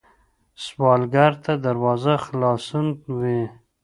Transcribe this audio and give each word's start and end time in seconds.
سوالګر 0.65 1.31
ته 1.43 1.51
دروازه 1.65 2.13
خلاصون 2.25 2.87
وي 3.19 3.41